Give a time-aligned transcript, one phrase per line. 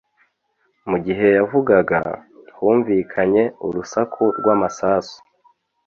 [0.89, 1.99] mu gihe yavugaga,
[2.57, 5.17] humvikanye urusaku rw'amasasu